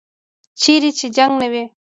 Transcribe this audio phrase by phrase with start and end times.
[0.61, 1.63] چیرې چې جنګ نه وي.